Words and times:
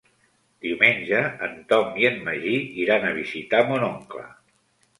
Diumenge 0.65 1.19
en 1.49 1.53
Tom 1.73 2.01
i 2.05 2.09
en 2.11 2.19
Magí 2.29 2.55
iran 2.87 3.07
a 3.09 3.15
visitar 3.21 3.63
mon 3.71 3.89
oncle. 3.93 4.29